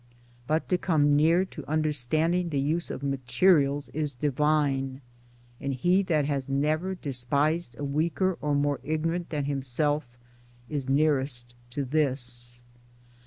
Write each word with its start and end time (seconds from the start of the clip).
But 0.47 0.67
to 0.69 0.79
come 0.79 1.15
near 1.15 1.45
to 1.45 1.63
understanding 1.67 2.49
the 2.49 2.59
use 2.59 2.89
of 2.89 3.03
materials 3.03 3.89
is 3.89 4.13
divine, 4.15 4.99
and 5.59 5.75
he 5.75 6.01
that 6.01 6.25
has 6.25 6.49
never 6.49 6.95
despised 6.95 7.75
a 7.77 7.83
weaker 7.85 8.35
or 8.41 8.55
more 8.55 8.79
ignorant 8.83 9.29
than 9.29 9.45
himself 9.45 10.07
is 10.67 10.89
nearest 10.89 11.53
to 11.69 11.85
this. 11.85 12.63